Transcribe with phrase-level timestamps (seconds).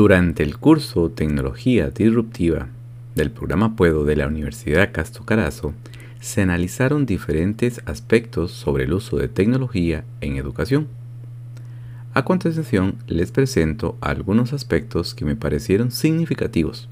[0.00, 2.68] Durante el curso Tecnología Disruptiva
[3.14, 5.74] del programa Puedo de la Universidad Castro Carazo,
[6.20, 10.88] se analizaron diferentes aspectos sobre el uso de tecnología en educación.
[12.14, 16.88] A continuación les presento algunos aspectos que me parecieron significativos.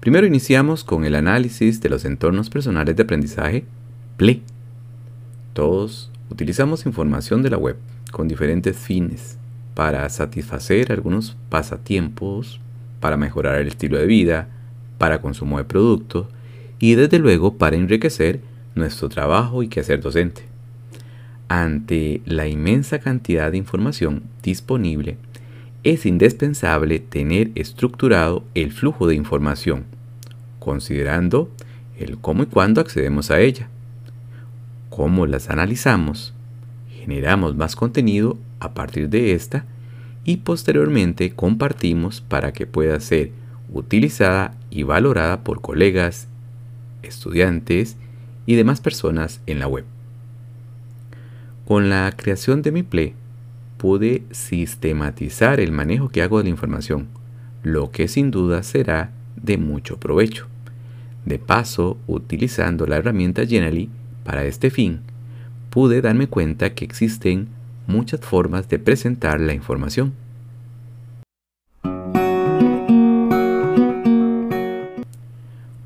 [0.00, 3.64] Primero iniciamos con el análisis de los entornos personales de aprendizaje,
[4.16, 4.42] PLE.
[5.52, 7.76] Todos utilizamos información de la web
[8.10, 9.38] con diferentes fines
[9.74, 12.60] para satisfacer algunos pasatiempos,
[13.00, 14.48] para mejorar el estilo de vida,
[14.98, 16.28] para consumo de productos
[16.78, 18.40] y desde luego para enriquecer
[18.74, 20.42] nuestro trabajo y quehacer docente.
[21.48, 25.18] Ante la inmensa cantidad de información disponible,
[25.82, 29.84] es indispensable tener estructurado el flujo de información,
[30.58, 31.50] considerando
[31.98, 33.68] el cómo y cuándo accedemos a ella,
[34.88, 36.32] cómo las analizamos,
[37.04, 39.66] generamos más contenido a partir de esta
[40.24, 43.30] y posteriormente compartimos para que pueda ser
[43.72, 46.28] utilizada y valorada por colegas,
[47.02, 47.96] estudiantes
[48.46, 49.84] y demás personas en la web.
[51.66, 53.14] Con la creación de mi Play
[53.76, 57.08] pude sistematizar el manejo que hago de la información,
[57.62, 60.46] lo que sin duda será de mucho provecho.
[61.24, 63.90] De paso, utilizando la herramienta Genially
[64.24, 65.00] para este fin,
[65.74, 67.48] pude darme cuenta que existen
[67.88, 70.12] muchas formas de presentar la información.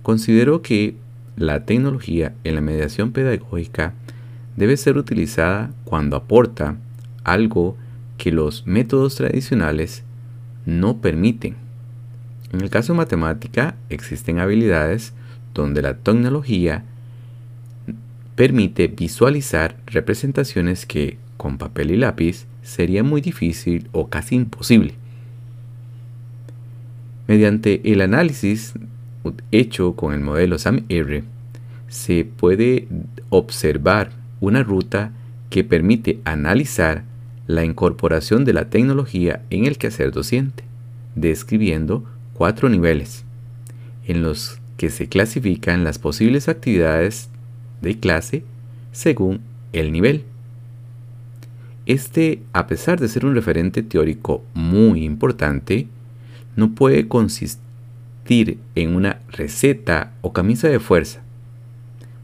[0.03, 0.95] Considero que
[1.37, 3.95] la tecnología en la mediación pedagógica
[4.59, 6.77] debe ser utilizada cuando aporta
[7.25, 7.75] algo
[8.19, 10.03] que los métodos tradicionales
[10.67, 11.57] no permiten.
[12.53, 15.15] En el caso de matemática existen habilidades
[15.55, 16.85] donde la tecnología
[18.39, 24.95] permite visualizar representaciones que con papel y lápiz sería muy difícil o casi imposible.
[27.27, 28.75] Mediante el análisis
[29.51, 31.25] hecho con el modelo SAM-R,
[31.89, 32.87] se puede
[33.29, 35.11] observar una ruta
[35.51, 37.03] que permite analizar
[37.49, 40.63] la incorporación de la tecnología en el quehacer docente,
[41.17, 43.25] describiendo cuatro niveles,
[44.07, 47.31] en los que se clasifican las posibles actividades
[47.81, 48.45] de clase
[48.93, 49.41] según
[49.73, 50.25] el nivel.
[51.87, 55.89] Este, a pesar de ser un referente teórico muy importante,
[56.57, 61.23] no puede consistir en una receta o camisa de fuerza,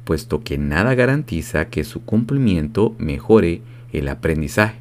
[0.04, 4.78] puesto que nada garantiza que su cumplimiento mejore el aprendizaje.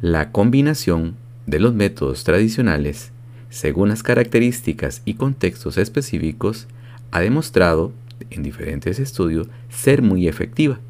[0.00, 1.14] La combinación
[1.46, 3.12] de los métodos tradicionales,
[3.50, 6.66] según las características y contextos específicos,
[7.12, 7.92] ha demostrado
[8.30, 10.80] en diferentes estudios ser muy efectiva.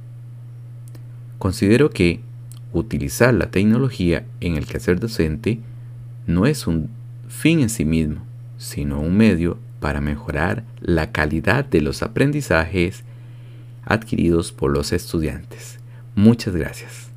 [1.39, 2.21] Considero que
[2.73, 5.61] utilizar la tecnología en el quehacer docente
[6.27, 6.91] no es un
[7.29, 8.25] fin en sí mismo,
[8.59, 13.05] sino un medio para mejorar la calidad de los aprendizajes
[13.84, 15.79] adquiridos por los estudiantes.
[16.15, 17.14] Muchas gracias.